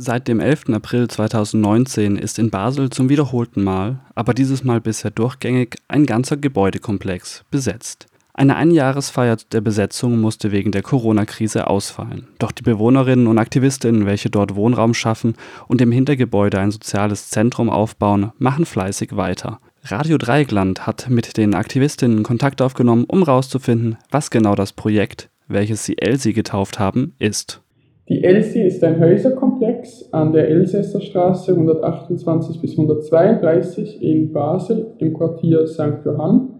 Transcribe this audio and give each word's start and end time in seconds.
Seit 0.00 0.28
dem 0.28 0.38
11. 0.38 0.66
April 0.74 1.08
2019 1.08 2.14
ist 2.14 2.38
in 2.38 2.50
Basel 2.50 2.88
zum 2.88 3.08
wiederholten 3.08 3.64
Mal, 3.64 3.98
aber 4.14 4.32
dieses 4.32 4.62
Mal 4.62 4.80
bisher 4.80 5.10
durchgängig, 5.10 5.74
ein 5.88 6.06
ganzer 6.06 6.36
Gebäudekomplex 6.36 7.44
besetzt. 7.50 8.06
Eine 8.32 8.54
Einjahresfeier 8.54 9.38
der 9.50 9.60
Besetzung 9.60 10.20
musste 10.20 10.52
wegen 10.52 10.70
der 10.70 10.82
Corona-Krise 10.82 11.66
ausfallen. 11.66 12.28
Doch 12.38 12.52
die 12.52 12.62
Bewohnerinnen 12.62 13.26
und 13.26 13.38
Aktivistinnen, 13.38 14.06
welche 14.06 14.30
dort 14.30 14.54
Wohnraum 14.54 14.94
schaffen 14.94 15.34
und 15.66 15.80
im 15.80 15.90
Hintergebäude 15.90 16.60
ein 16.60 16.70
soziales 16.70 17.30
Zentrum 17.30 17.68
aufbauen, 17.68 18.30
machen 18.38 18.66
fleißig 18.66 19.16
weiter. 19.16 19.58
Radio 19.82 20.16
Dreieckland 20.16 20.86
hat 20.86 21.10
mit 21.10 21.36
den 21.36 21.54
Aktivistinnen 21.54 22.22
Kontakt 22.22 22.62
aufgenommen, 22.62 23.04
um 23.08 23.24
herauszufinden, 23.24 23.96
was 24.12 24.30
genau 24.30 24.54
das 24.54 24.72
Projekt, 24.72 25.28
welches 25.48 25.84
sie 25.84 25.98
Elsie 25.98 26.34
getauft 26.34 26.78
haben, 26.78 27.14
ist. 27.18 27.62
Die 28.08 28.24
Elsie 28.24 28.62
ist 28.62 28.82
ein 28.82 28.98
Häuserkomplex 28.98 29.67
an 30.12 30.32
der 30.32 30.48
Elsässer 30.48 31.00
Straße 31.00 31.52
128 31.52 32.60
bis 32.60 32.72
132 32.72 34.02
in 34.02 34.32
Basel 34.32 34.86
im 34.98 35.14
Quartier 35.14 35.66
St. 35.66 36.04
Johann. 36.04 36.54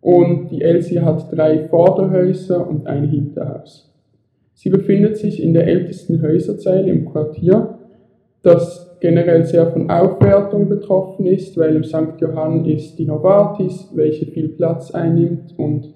Und 0.00 0.50
die 0.50 0.62
Elsie 0.62 1.00
hat 1.00 1.36
drei 1.36 1.68
Vorderhäuser 1.68 2.68
und 2.68 2.86
ein 2.86 3.08
Hinterhaus. 3.08 3.92
Sie 4.54 4.70
befindet 4.70 5.16
sich 5.16 5.42
in 5.42 5.52
der 5.52 5.66
ältesten 5.66 6.22
Häuserzeile 6.22 6.90
im 6.90 7.06
Quartier, 7.10 7.78
das 8.42 8.96
generell 9.00 9.44
sehr 9.44 9.66
von 9.66 9.90
Aufwertung 9.90 10.68
betroffen 10.68 11.26
ist, 11.26 11.58
weil 11.58 11.76
im 11.76 11.84
St. 11.84 12.20
Johann 12.20 12.64
ist 12.64 12.98
die 12.98 13.04
Novartis, 13.04 13.90
welche 13.94 14.26
viel 14.26 14.48
Platz 14.48 14.92
einnimmt 14.92 15.58
und 15.58 15.92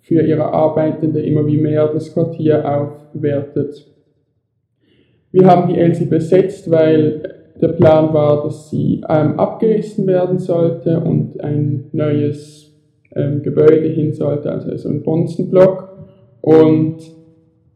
für 0.00 0.22
ihre 0.22 0.52
Arbeitende 0.52 1.20
immer 1.22 1.46
wie 1.46 1.58
mehr 1.58 1.88
das 1.92 2.12
Quartier 2.12 2.64
aufwertet. 2.64 3.86
Wir 5.30 5.46
haben 5.46 5.68
die 5.68 5.78
Elsie 5.78 6.06
besetzt, 6.06 6.70
weil 6.70 7.38
der 7.60 7.68
Plan 7.68 8.14
war, 8.14 8.44
dass 8.44 8.70
sie 8.70 9.02
ähm, 9.08 9.38
abgerissen 9.38 10.06
werden 10.06 10.38
sollte 10.38 11.00
und 11.00 11.42
ein 11.42 11.86
neues 11.92 12.72
ähm, 13.14 13.42
Gebäude 13.42 13.88
hin 13.88 14.12
sollte, 14.12 14.50
also 14.50 14.76
so 14.76 14.88
ein 14.88 15.02
Bonzenblock. 15.02 15.88
Und 16.40 16.98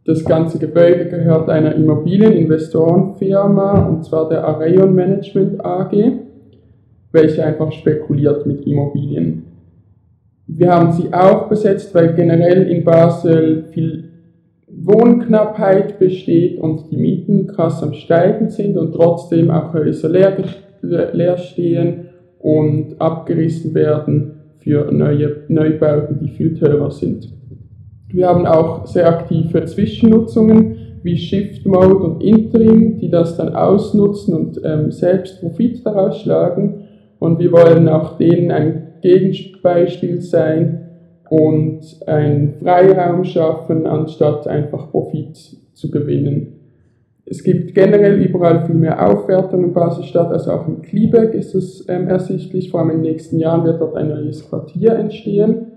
das 0.04 0.24
ganze 0.24 0.58
Gebäude 0.58 1.08
gehört 1.08 1.48
einer 1.48 1.74
Immobilieninvestorenfirma, 1.74 3.86
und 3.86 4.05
zwar 4.05 4.28
der 4.28 4.44
Areion 4.44 4.94
Management 4.94 5.64
AG, 5.64 5.92
welche 7.12 7.44
einfach 7.44 7.72
spekuliert 7.72 8.46
mit 8.46 8.66
Immobilien. 8.66 9.44
Wir 10.46 10.72
haben 10.72 10.92
sie 10.92 11.12
auch 11.12 11.48
besetzt, 11.48 11.94
weil 11.94 12.14
generell 12.14 12.68
in 12.68 12.84
Basel 12.84 13.64
viel 13.72 14.11
Wohnknappheit 14.92 15.98
besteht 15.98 16.58
und 16.58 16.90
die 16.90 16.96
Mieten 16.96 17.46
krass 17.46 17.82
am 17.82 17.94
Steigen 17.94 18.50
sind 18.50 18.76
und 18.76 18.92
trotzdem 18.92 19.50
auch 19.50 19.72
Häuser 19.72 20.08
leer, 20.08 20.36
leer 20.82 21.38
stehen 21.38 22.08
und 22.38 23.00
abgerissen 23.00 23.74
werden 23.74 24.32
für 24.58 24.92
neue 24.92 25.44
Neubauten, 25.48 26.18
die 26.20 26.28
viel 26.28 26.58
teurer 26.58 26.90
sind. 26.90 27.28
Wir 28.08 28.28
haben 28.28 28.46
auch 28.46 28.86
sehr 28.86 29.08
aktive 29.08 29.64
Zwischennutzungen 29.64 30.76
wie 31.02 31.16
Shift 31.16 31.66
Mode 31.66 31.96
und 31.96 32.22
Interim, 32.22 32.98
die 32.98 33.10
das 33.10 33.36
dann 33.36 33.54
ausnutzen 33.54 34.34
und 34.34 34.60
ähm, 34.64 34.92
selbst 34.92 35.40
Profit 35.40 35.84
daraus 35.84 36.20
schlagen. 36.20 36.84
Und 37.18 37.38
wir 37.38 37.52
wollen 37.52 37.88
auch 37.88 38.18
denen 38.18 38.50
ein 38.50 38.94
Gegenbeispiel 39.02 40.20
sein, 40.20 40.81
und 41.33 41.80
einen 42.06 42.56
Freiraum 42.61 43.25
schaffen, 43.25 43.86
anstatt 43.86 44.47
einfach 44.47 44.91
Profit 44.91 45.34
zu 45.72 45.91
gewinnen. 45.91 46.61
Es 47.24 47.42
gibt 47.42 47.74
generell 47.74 48.20
überall 48.20 48.66
viel 48.66 48.74
mehr 48.74 49.08
Aufwertung 49.08 49.64
in 49.64 49.72
Basel-Stadt, 49.72 50.30
also 50.30 50.50
auch 50.52 50.69
in 50.69 50.83
Kliebeck 50.83 51.33
ist 51.33 51.55
es 51.55 51.86
ähm, 51.89 52.06
ersichtlich. 52.06 52.70
Vor 52.70 52.80
allem 52.80 52.91
in 52.91 53.02
den 53.02 53.12
nächsten 53.12 53.39
Jahren 53.39 53.64
wird 53.64 53.80
dort 53.80 53.97
ein 53.97 54.08
neues 54.08 54.47
Quartier 54.47 54.92
entstehen. 54.92 55.69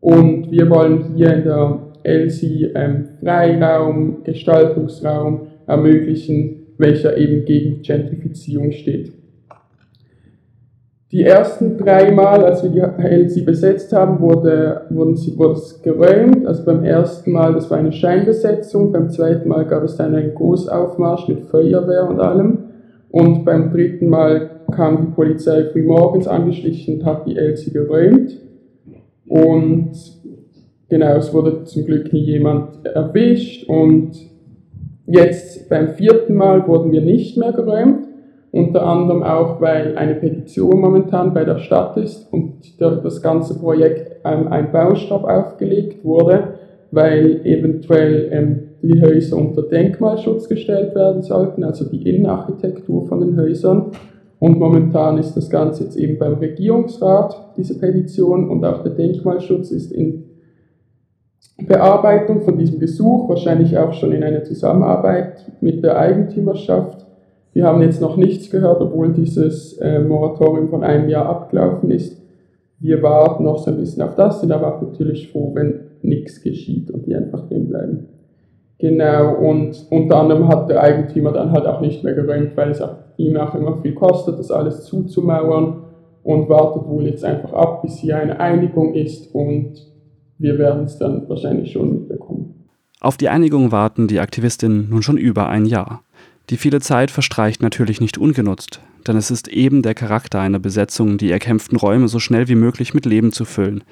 Und 0.00 0.50
wir 0.50 0.70
wollen 0.70 1.14
hier 1.14 1.34
in 1.34 1.44
der 1.44 1.78
LC 2.02 2.72
ähm, 2.74 3.08
Freiraum, 3.20 4.22
Gestaltungsraum 4.24 5.48
ermöglichen, 5.66 6.68
welcher 6.78 7.18
eben 7.18 7.44
gegen 7.44 7.82
Gentrifizierung 7.82 8.72
steht. 8.72 9.12
Die 11.12 11.22
ersten 11.22 11.78
drei 11.78 12.10
Mal, 12.10 12.44
als 12.44 12.64
wir 12.64 12.70
die 12.70 12.80
LC 12.80 13.46
besetzt 13.46 13.92
haben, 13.92 14.20
wurde, 14.20 14.82
wurden 14.90 15.14
sie, 15.14 15.38
wurde 15.38 15.52
es 15.52 15.80
geräumt. 15.80 16.44
Also 16.46 16.64
beim 16.64 16.82
ersten 16.82 17.30
Mal, 17.30 17.54
das 17.54 17.70
war 17.70 17.78
eine 17.78 17.92
Scheinbesetzung. 17.92 18.90
Beim 18.90 19.08
zweiten 19.10 19.48
Mal 19.48 19.66
gab 19.66 19.84
es 19.84 19.96
dann 19.96 20.16
einen 20.16 20.34
Großaufmarsch 20.34 21.28
mit 21.28 21.44
Feuerwehr 21.44 22.08
und 22.08 22.18
allem. 22.18 22.58
Und 23.10 23.44
beim 23.44 23.70
dritten 23.70 24.08
Mal 24.08 24.50
kam 24.72 25.06
die 25.06 25.12
Polizei 25.12 25.66
früh 25.66 25.84
morgens 25.84 26.26
angeschlichen 26.26 26.98
und 26.98 27.06
hat 27.06 27.24
die 27.28 27.36
LC 27.36 27.72
geräumt. 27.72 28.40
Und 29.28 29.92
genau, 30.88 31.16
es 31.16 31.32
wurde 31.32 31.62
zum 31.64 31.84
Glück 31.84 32.12
nie 32.12 32.24
jemand 32.24 32.84
erwischt. 32.84 33.68
Und 33.68 34.10
jetzt 35.06 35.68
beim 35.68 35.90
vierten 35.90 36.34
Mal 36.34 36.66
wurden 36.66 36.90
wir 36.90 37.00
nicht 37.00 37.36
mehr 37.36 37.52
geräumt. 37.52 38.05
Unter 38.56 38.86
anderem 38.86 39.22
auch, 39.22 39.60
weil 39.60 39.98
eine 39.98 40.14
Petition 40.14 40.80
momentan 40.80 41.34
bei 41.34 41.44
der 41.44 41.58
Stadt 41.58 41.98
ist 41.98 42.32
und 42.32 42.80
das 42.80 43.20
ganze 43.20 43.58
Projekt 43.58 44.16
ähm, 44.24 44.48
ein 44.48 44.72
Baustopp 44.72 45.24
aufgelegt 45.24 46.02
wurde, 46.02 46.54
weil 46.90 47.44
eventuell 47.44 48.28
ähm, 48.32 48.62
die 48.80 49.02
Häuser 49.02 49.36
unter 49.36 49.62
Denkmalschutz 49.62 50.48
gestellt 50.48 50.94
werden 50.94 51.22
sollten, 51.22 51.64
also 51.64 51.84
die 51.84 52.08
Innenarchitektur 52.08 53.06
von 53.06 53.20
den 53.20 53.38
Häusern. 53.38 53.90
Und 54.38 54.58
momentan 54.58 55.18
ist 55.18 55.34
das 55.34 55.50
Ganze 55.50 55.84
jetzt 55.84 55.96
eben 55.96 56.18
beim 56.18 56.34
Regierungsrat, 56.34 57.56
diese 57.58 57.78
Petition, 57.78 58.48
und 58.48 58.64
auch 58.64 58.82
der 58.82 58.92
Denkmalschutz 58.92 59.70
ist 59.70 59.92
in 59.92 60.24
Bearbeitung 61.66 62.40
von 62.40 62.56
diesem 62.56 62.78
Gesuch, 62.78 63.28
wahrscheinlich 63.28 63.76
auch 63.76 63.92
schon 63.92 64.12
in 64.12 64.22
einer 64.22 64.44
Zusammenarbeit 64.44 65.44
mit 65.60 65.84
der 65.84 65.98
Eigentümerschaft. 65.98 67.05
Wir 67.56 67.64
haben 67.64 67.80
jetzt 67.80 68.02
noch 68.02 68.18
nichts 68.18 68.50
gehört, 68.50 68.82
obwohl 68.82 69.14
dieses 69.14 69.78
äh, 69.78 69.98
Moratorium 69.98 70.68
von 70.68 70.84
einem 70.84 71.08
Jahr 71.08 71.24
abgelaufen 71.24 71.90
ist. 71.90 72.20
Wir 72.80 73.02
warten 73.02 73.44
noch 73.44 73.56
so 73.56 73.70
ein 73.70 73.78
bisschen 73.78 74.02
auf 74.02 74.14
das, 74.14 74.42
sind 74.42 74.52
aber 74.52 74.78
natürlich 74.78 75.32
froh, 75.32 75.52
wenn 75.54 75.80
nichts 76.02 76.42
geschieht 76.42 76.90
und 76.90 77.06
die 77.06 77.16
einfach 77.16 77.48
drin 77.48 77.66
bleiben. 77.70 78.08
Genau, 78.78 79.36
und 79.36 79.86
unter 79.88 80.18
anderem 80.18 80.48
hat 80.48 80.68
der 80.68 80.82
Eigentümer 80.82 81.32
dann 81.32 81.52
halt 81.52 81.64
auch 81.64 81.80
nicht 81.80 82.04
mehr 82.04 82.12
geräumt, 82.12 82.58
weil 82.58 82.72
es 82.72 82.82
auch, 82.82 82.96
ihm 83.16 83.38
auch 83.38 83.54
immer 83.54 83.80
viel 83.80 83.94
kostet, 83.94 84.38
das 84.38 84.50
alles 84.50 84.84
zuzumauern 84.84 85.78
und 86.24 86.50
wartet 86.50 86.86
wohl 86.86 87.06
jetzt 87.06 87.24
einfach 87.24 87.54
ab, 87.54 87.80
bis 87.80 87.96
hier 87.96 88.18
eine 88.18 88.38
Einigung 88.38 88.92
ist 88.92 89.34
und 89.34 89.78
wir 90.36 90.58
werden 90.58 90.84
es 90.84 90.98
dann 90.98 91.26
wahrscheinlich 91.26 91.72
schon 91.72 91.90
mitbekommen. 91.90 92.66
Auf 93.00 93.16
die 93.16 93.30
Einigung 93.30 93.72
warten 93.72 94.08
die 94.08 94.20
Aktivistinnen 94.20 94.90
nun 94.90 95.00
schon 95.00 95.16
über 95.16 95.48
ein 95.48 95.64
Jahr. 95.64 96.02
Die 96.48 96.56
viele 96.56 96.80
Zeit 96.80 97.10
verstreicht 97.10 97.60
natürlich 97.60 98.00
nicht 98.00 98.18
ungenutzt, 98.18 98.80
denn 99.06 99.16
es 99.16 99.32
ist 99.32 99.48
eben 99.48 99.82
der 99.82 99.94
Charakter 99.94 100.40
einer 100.40 100.60
Besetzung, 100.60 101.18
die 101.18 101.32
erkämpften 101.32 101.76
Räume 101.76 102.06
so 102.06 102.20
schnell 102.20 102.46
wie 102.46 102.54
möglich 102.54 102.94
mit 102.94 103.04
Leben 103.04 103.32
zu 103.32 103.44
füllen. 103.44 103.82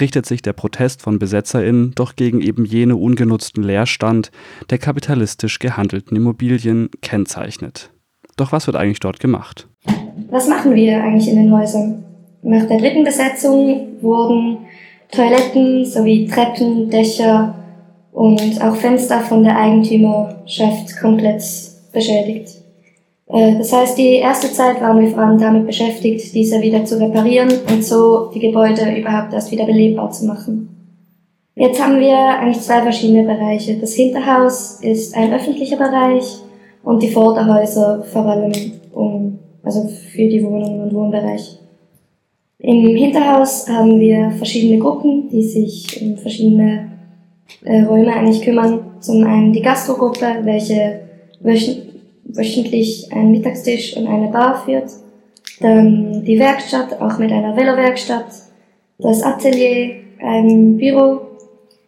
Richtet 0.00 0.26
sich 0.26 0.42
der 0.42 0.54
Protest 0.54 1.02
von 1.02 1.20
BesetzerInnen 1.20 1.92
doch 1.94 2.16
gegen 2.16 2.40
eben 2.40 2.64
jene 2.64 2.96
ungenutzten 2.96 3.62
Leerstand, 3.62 4.32
der 4.70 4.78
kapitalistisch 4.78 5.60
gehandelten 5.60 6.16
Immobilien 6.16 6.90
kennzeichnet. 7.00 7.90
Doch 8.36 8.50
was 8.50 8.66
wird 8.66 8.76
eigentlich 8.76 8.98
dort 8.98 9.20
gemacht? 9.20 9.68
Was 10.30 10.48
machen 10.48 10.74
wir 10.74 11.00
eigentlich 11.00 11.28
in 11.28 11.36
den 11.36 11.52
Häusern? 11.52 12.02
Nach 12.42 12.66
der 12.66 12.78
dritten 12.78 13.04
Besetzung 13.04 13.98
wurden 14.00 14.58
Toiletten 15.12 15.84
sowie 15.84 16.26
Treppen, 16.26 16.90
Dächer 16.90 17.54
und 18.10 18.60
auch 18.60 18.74
Fenster 18.74 19.20
von 19.20 19.44
der 19.44 19.56
Eigentümerschaft 19.56 20.96
komplett 21.00 21.42
beschädigt. 21.94 22.48
Äh, 23.28 23.56
das 23.56 23.72
heißt, 23.72 23.96
die 23.96 24.16
erste 24.16 24.52
Zeit 24.52 24.80
waren 24.80 25.00
wir 25.00 25.08
vor 25.08 25.20
allem 25.20 25.38
damit 25.38 25.66
beschäftigt, 25.66 26.34
diese 26.34 26.60
wieder 26.60 26.84
zu 26.84 27.00
reparieren 27.00 27.50
und 27.72 27.84
so 27.84 28.30
die 28.34 28.40
Gebäude 28.40 28.94
überhaupt 28.96 29.32
erst 29.32 29.50
wieder 29.50 29.64
belebbar 29.64 30.10
zu 30.10 30.26
machen. 30.26 30.68
Jetzt 31.56 31.80
haben 31.80 32.00
wir 32.00 32.16
eigentlich 32.16 32.60
zwei 32.60 32.82
verschiedene 32.82 33.22
Bereiche. 33.22 33.76
Das 33.78 33.94
Hinterhaus 33.94 34.80
ist 34.80 35.16
ein 35.16 35.32
öffentlicher 35.32 35.76
Bereich 35.76 36.24
und 36.82 37.02
die 37.02 37.10
Vorderhäuser 37.10 38.02
vor 38.02 38.26
allem 38.26 38.52
um, 38.92 39.38
also 39.62 39.88
für 39.88 40.28
die 40.28 40.44
Wohnungen 40.44 40.82
und 40.82 40.94
Wohnbereich. 40.94 41.58
Im 42.58 42.96
Hinterhaus 42.96 43.68
haben 43.68 44.00
wir 44.00 44.32
verschiedene 44.32 44.78
Gruppen, 44.78 45.28
die 45.28 45.42
sich 45.42 46.02
um 46.02 46.16
verschiedene 46.16 46.90
äh, 47.62 47.82
Räume 47.82 48.12
eigentlich 48.12 48.42
kümmern. 48.42 48.80
Zum 49.00 49.22
einen 49.24 49.52
die 49.52 49.62
Gastrogruppe, 49.62 50.26
welche 50.42 51.03
wöchentlich 51.44 53.12
einen 53.12 53.30
Mittagstisch 53.30 53.96
und 53.96 54.06
eine 54.06 54.28
Bar 54.28 54.64
führt. 54.64 54.90
Dann 55.60 56.24
die 56.24 56.38
Werkstatt, 56.38 57.00
auch 57.00 57.18
mit 57.18 57.30
einer 57.30 57.56
Velowerkstatt. 57.56 58.26
Das 58.98 59.22
Atelier, 59.22 59.96
ein 60.20 60.76
Büro, 60.76 61.20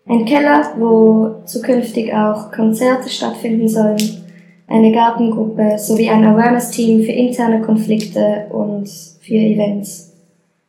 ein 0.07 0.25
Keller, 0.25 0.73
wo 0.79 1.43
zukünftig 1.47 2.13
auch 2.13 2.53
Konzerte 2.53 3.09
stattfinden 3.09 3.69
sollen. 3.69 4.23
eine 4.69 4.93
Gartengruppe 4.93 5.79
sowie 5.79 6.09
ein 6.09 6.25
Awareness-Team 6.25 7.05
für 7.05 7.13
interne 7.13 7.63
Konflikte 7.63 8.47
und 8.51 8.89
für 9.21 9.35
Events. 9.35 10.13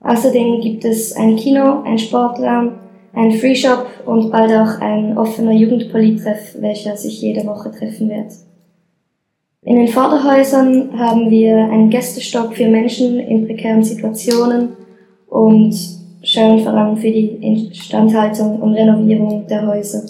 Außerdem 0.01 0.61
gibt 0.61 0.85
es 0.85 1.15
ein 1.15 1.35
Kino, 1.35 1.81
ein 1.83 1.97
Sportraum, 1.97 2.73
ein 3.13 3.31
Free 3.31 3.55
Shop 3.55 3.87
und 4.05 4.31
bald 4.31 4.51
auch 4.51 4.79
ein 4.79 5.17
offener 5.17 5.51
Jugendpolitreff, 5.51 6.55
welcher 6.59 6.95
sich 6.95 7.21
jede 7.21 7.45
Woche 7.47 7.71
treffen 7.71 8.09
wird. 8.09 8.31
In 9.63 9.75
den 9.75 9.87
Vorderhäusern 9.87 10.97
haben 10.97 11.29
wir 11.29 11.57
einen 11.57 11.89
Gästestock 11.89 12.55
für 12.55 12.67
Menschen 12.67 13.19
in 13.19 13.47
prekären 13.47 13.83
Situationen 13.83 14.69
und 15.27 15.75
schauen 16.23 16.63
vor 16.63 16.73
allem 16.73 16.97
für 16.97 17.11
die 17.11 17.27
Instandhaltung 17.41 18.61
und 18.61 18.75
Renovierung 18.75 19.47
der 19.47 19.67
Häuser. 19.67 20.03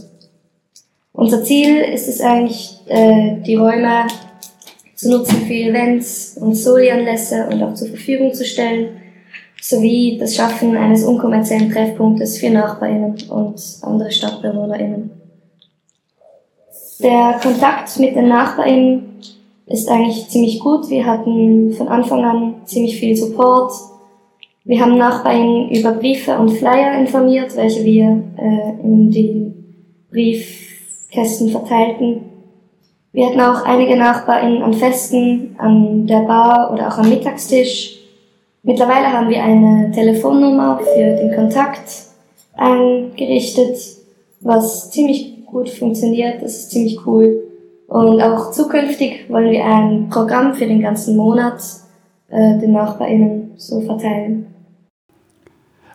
Unser 1.13 1.43
Ziel 1.43 1.77
ist 1.77 2.07
es 2.07 2.21
eigentlich, 2.21 2.77
äh, 2.87 3.37
die 3.45 3.55
Räume 3.55 4.05
zu 4.93 5.09
nutzen 5.09 5.41
für 5.47 5.53
Events 5.53 6.37
und 6.39 6.53
Soli-Anlässe 6.53 7.47
und 7.51 7.63
auch 7.63 7.73
zur 7.73 7.87
Verfügung 7.87 8.33
zu 8.33 8.45
stellen, 8.45 8.89
sowie 9.61 10.17
das 10.19 10.35
Schaffen 10.35 10.75
eines 10.75 11.03
unkommerziellen 11.03 11.71
Treffpunktes 11.71 12.37
für 12.37 12.49
NachbarInnen 12.49 13.15
und 13.29 13.61
andere 13.81 14.11
StadtbewohnerInnen. 14.11 15.09
Der 16.99 17.39
Kontakt 17.41 17.99
mit 17.99 18.15
den 18.15 18.27
NachbarInnen 18.27 19.07
ist 19.67 19.89
eigentlich 19.89 20.27
ziemlich 20.29 20.59
gut. 20.59 20.89
Wir 20.89 21.05
hatten 21.05 21.73
von 21.73 21.87
Anfang 21.87 22.23
an 22.23 22.55
ziemlich 22.65 22.97
viel 22.99 23.15
Support. 23.15 23.73
Wir 24.63 24.81
haben 24.81 24.97
NachbarInnen 24.97 25.69
über 25.69 25.91
Briefe 25.91 26.37
und 26.37 26.51
Flyer 26.51 26.99
informiert, 26.99 27.55
welche 27.55 27.83
wir 27.83 28.23
äh, 28.37 28.83
in 28.83 29.11
den 29.11 29.65
Briefkästen 30.09 31.49
verteilten. 31.49 32.21
Wir 33.11 33.27
hatten 33.27 33.41
auch 33.41 33.65
einige 33.65 33.95
NachbarInnen 33.95 34.61
an 34.61 34.73
Festen, 34.73 35.55
an 35.57 36.07
der 36.07 36.21
Bar 36.21 36.73
oder 36.73 36.87
auch 36.87 36.97
am 36.97 37.09
Mittagstisch. 37.09 37.99
Mittlerweile 38.63 39.11
haben 39.11 39.29
wir 39.29 39.43
eine 39.43 39.91
Telefonnummer 39.91 40.79
für 40.79 41.15
den 41.15 41.33
Kontakt 41.33 41.89
eingerichtet, 42.55 43.77
was 44.41 44.91
ziemlich 44.91 45.45
gut 45.45 45.69
funktioniert. 45.69 46.41
Das 46.41 46.57
ist 46.57 46.71
ziemlich 46.71 47.05
cool. 47.05 47.46
Und 47.87 48.21
auch 48.21 48.51
zukünftig 48.51 49.29
wollen 49.29 49.51
wir 49.51 49.65
ein 49.65 50.09
Programm 50.09 50.53
für 50.53 50.67
den 50.67 50.81
ganzen 50.81 51.15
Monat 51.15 51.61
äh, 52.29 52.59
den 52.59 52.73
NachbarInnen 52.73 53.51
so 53.55 53.81
verteilen. 53.81 54.47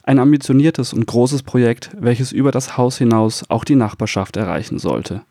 Ein 0.03 0.19
ambitioniertes 0.19 0.95
und 0.95 1.07
großes 1.07 1.43
Projekt, 1.43 1.91
welches 1.97 2.33
über 2.33 2.51
das 2.51 2.77
Haus 2.77 2.99
hinaus 2.99 3.45
auch 3.49 3.65
die 3.65 3.77
Nachbarschaft 3.77 4.37
erreichen 4.37 4.79
sollte. 4.79 5.23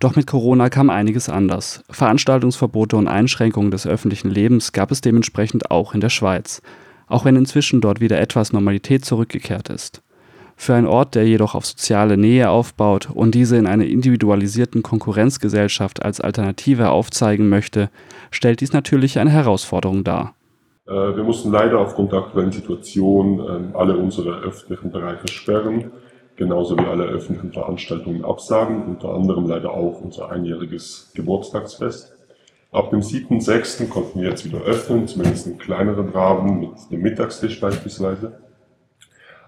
Doch 0.00 0.16
mit 0.16 0.26
Corona 0.26 0.70
kam 0.70 0.90
einiges 0.90 1.28
anders. 1.28 1.84
Veranstaltungsverbote 1.88 2.96
und 2.96 3.06
Einschränkungen 3.06 3.70
des 3.70 3.86
öffentlichen 3.86 4.30
Lebens 4.30 4.72
gab 4.72 4.90
es 4.90 5.02
dementsprechend 5.02 5.70
auch 5.70 5.94
in 5.94 6.00
der 6.00 6.08
Schweiz, 6.08 6.62
auch 7.06 7.24
wenn 7.24 7.36
inzwischen 7.36 7.80
dort 7.80 8.00
wieder 8.00 8.18
etwas 8.18 8.52
Normalität 8.52 9.04
zurückgekehrt 9.04 9.68
ist. 9.68 10.02
Für 10.62 10.74
einen 10.74 10.86
Ort, 10.86 11.16
der 11.16 11.26
jedoch 11.26 11.56
auf 11.56 11.66
soziale 11.66 12.16
Nähe 12.16 12.48
aufbaut 12.48 13.08
und 13.12 13.34
diese 13.34 13.56
in 13.56 13.66
einer 13.66 13.84
individualisierten 13.84 14.84
Konkurrenzgesellschaft 14.84 16.04
als 16.04 16.20
Alternative 16.20 16.90
aufzeigen 16.90 17.48
möchte, 17.48 17.90
stellt 18.30 18.60
dies 18.60 18.72
natürlich 18.72 19.18
eine 19.18 19.30
Herausforderung 19.30 20.04
dar. 20.04 20.36
Äh, 20.86 20.92
wir 20.92 21.24
mussten 21.24 21.50
leider 21.50 21.80
aufgrund 21.80 22.12
der 22.12 22.20
aktuellen 22.20 22.52
Situation 22.52 23.40
ähm, 23.40 23.70
alle 23.74 23.96
unsere 23.96 24.38
öffentlichen 24.38 24.92
Bereiche 24.92 25.26
sperren, 25.26 25.90
genauso 26.36 26.78
wie 26.78 26.86
alle 26.86 27.06
öffentlichen 27.06 27.52
Veranstaltungen 27.52 28.24
absagen, 28.24 28.84
unter 28.84 29.12
anderem 29.14 29.48
leider 29.48 29.72
auch 29.72 30.00
unser 30.00 30.30
einjähriges 30.30 31.10
Geburtstagsfest. 31.16 32.12
Ab 32.70 32.90
dem 32.90 33.00
7.6. 33.00 33.88
konnten 33.88 34.20
wir 34.20 34.30
jetzt 34.30 34.44
wieder 34.44 34.60
öffnen, 34.60 35.08
zumindest 35.08 35.44
in 35.48 35.58
kleineren 35.58 36.10
Rahmen 36.10 36.60
mit 36.60 36.70
dem 36.92 37.02
Mittagstisch 37.02 37.60
beispielsweise. 37.60 38.38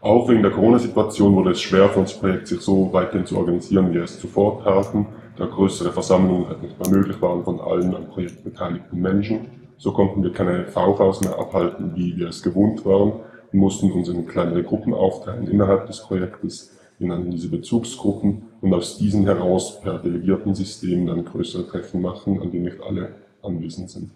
Auch 0.04 0.28
wegen 0.28 0.42
der 0.42 0.50
Corona-Situation 0.50 1.34
wurde 1.34 1.52
es 1.52 1.62
schwer 1.62 1.88
für 1.88 2.00
unser 2.00 2.18
Projekt, 2.18 2.48
sich 2.48 2.60
so 2.60 2.92
weiterhin 2.92 3.24
zu 3.24 3.38
organisieren, 3.38 3.88
wie 3.88 3.94
wir 3.94 4.02
es 4.02 4.20
zuvor 4.20 4.62
taten, 4.62 5.06
da 5.38 5.46
größere 5.46 5.92
Versammlungen 5.92 6.46
halt 6.46 6.60
nicht 6.60 6.78
mehr 6.78 6.90
möglich 6.90 7.22
waren 7.22 7.42
von 7.42 7.58
allen 7.58 7.94
am 7.94 8.08
Projekt 8.08 8.44
beteiligten 8.44 9.00
Menschen. 9.00 9.46
So 9.78 9.92
konnten 9.92 10.22
wir 10.22 10.30
keine 10.30 10.66
VVs 10.66 11.22
mehr 11.22 11.38
abhalten, 11.38 11.92
wie 11.96 12.14
wir 12.18 12.28
es 12.28 12.42
gewohnt 12.42 12.84
waren, 12.84 13.12
und 13.50 13.58
mussten 13.58 13.90
uns 13.92 14.10
in 14.10 14.26
kleinere 14.26 14.62
Gruppen 14.62 14.92
aufteilen 14.92 15.48
innerhalb 15.48 15.86
des 15.86 16.02
Projektes. 16.02 16.76
Nannten 16.98 17.30
diese 17.30 17.48
Bezugsgruppen 17.48 18.42
und 18.60 18.74
aus 18.74 18.98
diesen 18.98 19.24
heraus 19.24 19.80
per 19.80 20.00
Delegiertensystem 20.00 21.06
dann 21.06 21.24
größere 21.24 21.66
Treffen 21.66 22.02
machen, 22.02 22.42
an 22.42 22.50
denen 22.50 22.64
nicht 22.64 22.82
alle 22.82 23.14
anwesend 23.42 23.88
sind. 23.88 24.10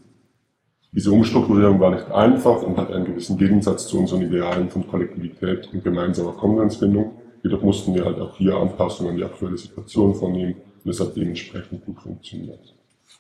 Diese 0.93 1.12
Umstrukturierung 1.12 1.79
war 1.81 1.90
nicht 1.90 2.11
einfach 2.11 2.62
und 2.62 2.76
hat 2.79 2.90
einen 2.90 3.05
gewissen 3.05 3.37
Gegensatz 3.37 3.87
zu 3.87 3.99
unseren 3.99 4.23
Idealen 4.23 4.70
von 4.70 4.88
Kollektivität 4.88 5.69
und 5.73 5.85
gemeinsamer 5.85 6.32
Konsensfindung. 6.32 7.12
Jedoch 7.43 7.62
mussten 7.62 7.94
wir 7.94 8.05
halt 8.05 8.19
auch 8.19 8.37
hier 8.37 8.56
Anpassungen 8.56 9.12
an 9.12 9.19
die 9.19 9.25
aktuelle 9.25 9.58
Situation 9.58 10.14
vornehmen 10.14 10.56
und 10.85 10.90
es 10.90 10.99
hat 10.99 11.14
dementsprechend 11.14 11.85
gut 11.85 12.00
funktioniert. 12.00 12.75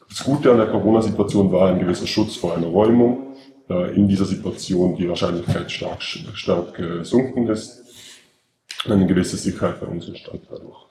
Das 0.08 0.24
Gute 0.24 0.50
an 0.50 0.56
der 0.56 0.68
Corona-Situation 0.68 1.52
war 1.52 1.68
ein 1.68 1.78
gewisser 1.78 2.06
Schutz 2.06 2.36
vor 2.36 2.56
einer 2.56 2.68
Räumung, 2.68 3.36
da 3.68 3.86
in 3.86 4.08
dieser 4.08 4.24
Situation 4.24 4.96
die 4.96 5.08
Wahrscheinlichkeit 5.08 5.70
stark, 5.70 6.02
stark 6.02 6.74
gesunken 6.74 7.48
ist. 7.48 7.84
Eine 8.86 9.06
gewisse 9.06 9.36
Sicherheit 9.36 9.80
bei 9.80 9.86
uns 9.86 10.08
entstand 10.08 10.40
dadurch. 10.50 10.87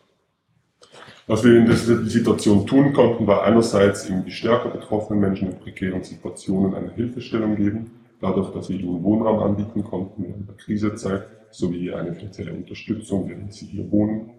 Was 1.28 1.44
wir 1.44 1.58
in 1.58 1.66
dieser 1.66 2.06
Situation 2.06 2.66
tun 2.66 2.94
konnten, 2.94 3.28
war 3.28 3.44
einerseits 3.44 4.10
eben 4.10 4.24
die 4.24 4.32
stärker 4.32 4.70
betroffenen 4.70 5.20
Menschen 5.20 5.52
in 5.52 5.60
prekären 5.60 6.02
Situationen 6.02 6.74
eine 6.74 6.94
Hilfestellung 6.94 7.58
geben, 7.58 7.92
dadurch, 8.22 8.52
dass 8.54 8.70
wir 8.70 8.80
ihnen 8.80 9.04
Wohnraum 9.04 9.40
anbieten 9.40 9.84
konnten 9.84 10.24
während 10.24 10.48
der 10.48 10.56
Krisezeit, 10.56 11.28
sowie 11.52 11.94
eine 11.94 12.14
finanzielle 12.14 12.54
Unterstützung, 12.54 13.28
während 13.28 13.54
sie 13.54 13.66
hier 13.66 13.92
wohnen. 13.92 14.32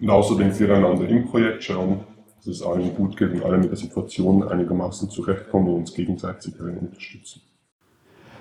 Und 0.00 0.08
außerdem 0.10 0.52
füreinander 0.52 1.06
im 1.06 1.26
Projekt 1.26 1.64
schauen, 1.64 2.00
dass 2.36 2.46
es 2.46 2.62
allen 2.62 2.94
gut 2.94 3.16
geht 3.16 3.32
und 3.32 3.42
alle 3.42 3.58
mit 3.58 3.70
der 3.70 3.76
Situation 3.76 4.42
einigermaßen 4.42 5.10
zurechtkommen 5.10 5.68
und 5.68 5.74
uns 5.80 5.94
gegenseitig 5.94 6.58
unterstützen. 6.58 7.42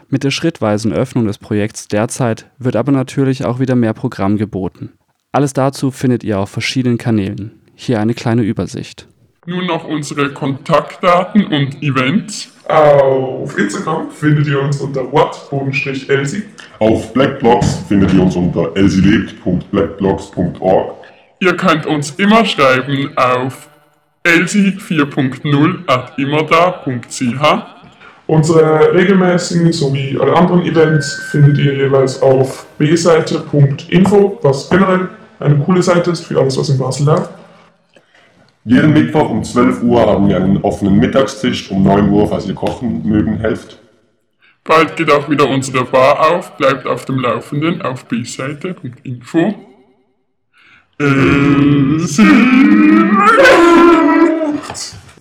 Mit 0.09 0.23
der 0.23 0.31
schrittweisen 0.31 0.93
Öffnung 0.93 1.25
des 1.25 1.37
Projekts 1.37 1.87
derzeit 1.87 2.51
wird 2.57 2.75
aber 2.75 2.91
natürlich 2.91 3.45
auch 3.45 3.59
wieder 3.59 3.75
mehr 3.75 3.93
Programm 3.93 4.37
geboten. 4.37 4.93
Alles 5.35 5.53
dazu 5.53 5.89
findet 5.89 6.23
ihr 6.23 6.39
auf 6.39 6.51
verschiedenen 6.51 6.99
Kanälen. 6.99 7.59
Hier 7.73 7.99
eine 7.99 8.13
kleine 8.13 8.43
Übersicht. 8.43 9.07
Nun 9.47 9.65
noch 9.65 9.83
unsere 9.83 10.31
Kontaktdaten 10.31 11.47
und 11.47 11.81
Events. 11.81 12.51
Auf 12.69 13.57
Instagram 13.57 14.11
findet 14.11 14.45
ihr 14.45 14.61
uns 14.61 14.79
unter 14.79 15.11
what-elsie. 15.11 16.43
Auf 16.77 17.11
Blackblocks 17.13 17.79
findet 17.87 18.13
ihr 18.13 18.21
uns 18.21 18.35
unter 18.35 18.77
elsielebt.blackblocks.org. 18.77 20.97
Ihr 21.39 21.57
könnt 21.57 21.87
uns 21.87 22.11
immer 22.11 22.45
schreiben 22.45 23.17
auf 23.17 23.69
elsie4.0 24.23 25.87
at 25.87 26.13
immerda.ch. 26.19 27.41
Unsere 28.27 28.93
regelmäßigen 28.93 29.73
sowie 29.73 30.15
alle 30.21 30.35
anderen 30.35 30.63
Events 30.63 31.23
findet 31.31 31.57
ihr 31.57 31.73
jeweils 31.73 32.21
auf 32.21 32.67
bseite.info, 32.77 34.37
was 34.43 34.69
generell 34.69 35.09
eine 35.43 35.59
coole 35.59 35.83
Seite 35.83 36.11
ist 36.11 36.25
für 36.25 36.39
alles, 36.39 36.57
was 36.57 36.69
in 36.69 36.77
Basel 36.77 37.05
läuft. 37.05 37.29
Jeden 38.65 38.93
Mittwoch 38.93 39.29
um 39.29 39.43
12 39.43 39.83
Uhr 39.83 40.01
haben 40.01 40.29
wir 40.29 40.37
einen 40.37 40.57
offenen 40.61 40.97
Mittagstisch. 40.97 41.69
Um 41.69 41.83
9 41.83 42.09
Uhr, 42.09 42.27
falls 42.29 42.47
ihr 42.47 42.55
kochen 42.55 43.05
mögen, 43.07 43.37
helft. 43.37 43.79
Bald 44.63 44.95
geht 44.95 45.11
auch 45.11 45.29
wieder 45.29 45.49
unsere 45.49 45.83
Bar 45.83 46.31
auf. 46.31 46.55
Bleibt 46.55 46.87
auf 46.87 47.03
dem 47.05 47.19
Laufenden 47.19 47.81
auf 47.81 48.05
bseite.info. 48.05 49.53
Äh, 50.99 51.03